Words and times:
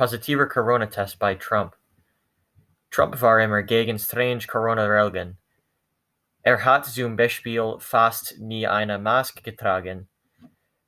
positiver 0.00 0.46
Corona-Test 0.46 1.18
bei 1.18 1.34
Trump. 1.34 1.76
Trump 2.90 3.20
war 3.20 3.38
immer 3.38 3.62
gegen 3.62 3.98
strenge 3.98 4.46
Corona-Regeln. 4.46 5.36
Er 6.40 6.64
hat 6.64 6.86
zum 6.86 7.16
Beispiel 7.16 7.76
fast 7.80 8.38
nie 8.38 8.66
eine 8.66 8.98
Maske 8.98 9.42
getragen. 9.42 10.08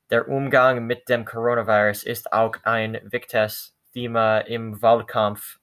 Der 0.08 0.26
Umgang 0.28 0.86
mit 0.86 1.10
dem 1.10 1.26
Coronavirus 1.26 2.04
ist 2.04 2.32
auch 2.32 2.54
ein 2.62 2.98
wichtiges 3.04 3.76
Thema 3.93 4.38
im 4.38 4.80
Wahlkampf 4.80 5.58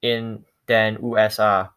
in 0.00 0.46
den 0.66 0.98
USA. 0.98 1.76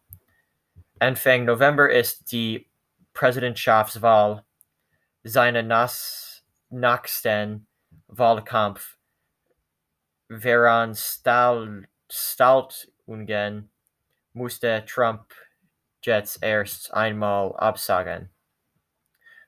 Anfang 0.98 1.44
November 1.44 1.90
ist 1.90 2.32
die 2.32 2.70
Präsidentschaftswahl. 3.12 4.46
Seine 5.24 5.62
nas 5.62 6.42
nächsten 6.70 7.66
Wahlkampf 8.06 8.95
während 10.28 10.96
Stall 10.96 11.88
Staltungen 12.08 13.68
musste 14.32 14.84
Trump 14.86 15.26
jetzt 16.02 16.42
erst 16.42 16.94
einmal 16.94 17.54
absagen. 17.56 18.30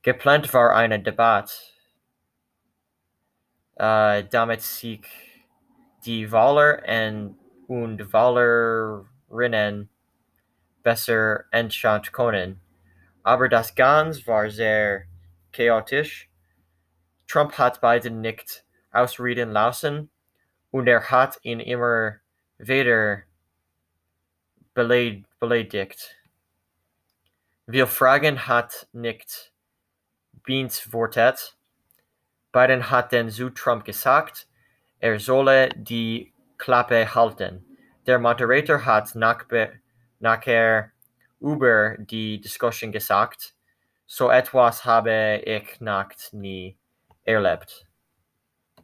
Geplant 0.02 0.52
war 0.52 0.74
eine 0.74 1.00
Debatte, 1.00 1.54
äh, 3.76 4.24
damit 4.24 4.60
sich 4.62 5.06
die 6.04 6.32
Wähler 6.32 6.82
und 6.86 7.38
Wählerinnen 7.68 9.88
besser 10.82 11.44
entscheiden 11.50 12.12
können. 12.12 12.60
Aber 13.22 13.48
das 13.48 13.74
Ganze 13.74 14.26
war 14.26 14.50
sehr 14.50 15.04
chaotisch. 15.52 16.28
Trump 17.28 17.56
hat 17.58 17.80
Biden 17.80 18.20
nicht 18.20 18.64
ausreden 18.90 19.52
lassen 19.52 20.10
und 20.70 20.86
er 20.86 21.10
hat 21.10 21.38
ihn 21.42 21.60
immer 21.60 22.16
wieder 22.58 23.22
beleidigt. 24.74 26.16
Wir 27.66 27.86
Fragen 27.86 28.46
hat 28.46 28.88
nicht 28.92 29.52
beantwortet. 30.42 31.56
Biden 32.50 32.90
hat 32.90 33.12
dann 33.12 33.30
zu 33.30 33.50
Trump 33.50 33.84
gesagt, 33.84 34.48
er 34.98 35.18
solle 35.18 35.70
die 35.74 36.31
Klappe 36.62 37.12
halten. 37.12 37.66
Der 38.06 38.20
Moderator 38.20 38.86
hat 38.86 39.16
nachher 39.16 40.92
über 41.40 41.96
die 41.98 42.40
Diskussion 42.40 42.92
gesagt, 42.92 43.56
so 44.06 44.30
etwas 44.30 44.84
habe 44.84 45.42
ich 45.44 45.80
noch 45.80 46.12
nie 46.30 46.78
erlebt. 47.24 47.84